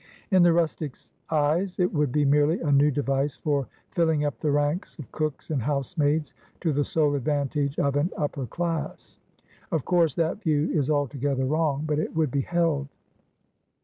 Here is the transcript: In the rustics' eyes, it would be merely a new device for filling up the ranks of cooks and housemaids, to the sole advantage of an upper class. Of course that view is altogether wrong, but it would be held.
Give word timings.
In 0.31 0.41
the 0.41 0.51
rustics' 0.51 1.13
eyes, 1.29 1.77
it 1.77 1.93
would 1.93 2.11
be 2.11 2.25
merely 2.25 2.59
a 2.59 2.71
new 2.71 2.89
device 2.89 3.35
for 3.35 3.67
filling 3.91 4.25
up 4.25 4.39
the 4.39 4.49
ranks 4.49 4.97
of 4.97 5.11
cooks 5.11 5.51
and 5.51 5.61
housemaids, 5.61 6.33
to 6.61 6.73
the 6.73 6.83
sole 6.83 7.13
advantage 7.13 7.77
of 7.77 7.95
an 7.95 8.09
upper 8.17 8.47
class. 8.47 9.19
Of 9.71 9.85
course 9.85 10.15
that 10.15 10.41
view 10.41 10.71
is 10.73 10.89
altogether 10.89 11.45
wrong, 11.45 11.83
but 11.85 11.99
it 11.99 12.15
would 12.15 12.31
be 12.31 12.41
held. 12.41 12.87